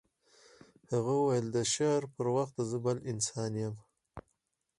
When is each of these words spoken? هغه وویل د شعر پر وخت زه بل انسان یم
هغه 0.91 1.13
وویل 1.17 1.47
د 1.51 1.57
شعر 1.73 2.01
پر 2.15 2.25
وخت 2.35 2.55
زه 2.69 2.77
بل 2.85 2.97
انسان 3.11 3.51
یم 3.61 3.75